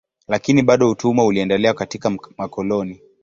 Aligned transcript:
Lakini 0.27 0.61
bado 0.63 0.89
utumwa 0.89 1.25
uliendelea 1.25 1.73
katika 1.73 2.09
makoloni. 2.37 3.01